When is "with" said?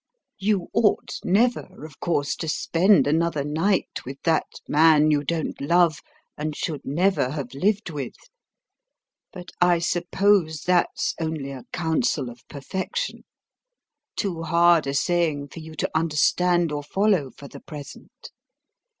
4.03-4.17, 7.91-8.15